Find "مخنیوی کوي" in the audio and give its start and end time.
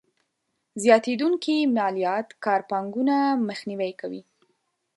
3.47-4.21